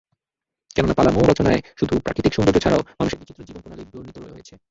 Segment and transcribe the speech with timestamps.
[0.75, 4.53] কেননা পালামৌ রচনায় শুধু প্রাকৃতিক সৌন্দর্য ছাড়াও মানুষের বিচিত্র জীবন-প্রণালি বর্ণিত হয়েছে।